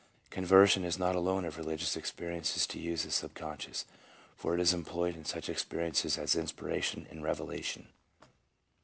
Conversion 0.31 0.83
is 0.83 0.97
not 0.97 1.13
alone 1.15 1.45
of 1.45 1.59
religious 1.59 1.95
experiences 1.95 2.65
to 2.65 2.79
use 2.79 3.03
the 3.03 3.11
subconscious, 3.11 3.85
for 4.35 4.55
it 4.55 4.59
is 4.59 4.73
employed 4.73 5.15
in 5.15 5.25
such 5.25 5.47
experiences 5.47 6.17
as 6.17 6.35
inspiration 6.35 7.05
and 7.11 7.21
revelation. 7.21 7.87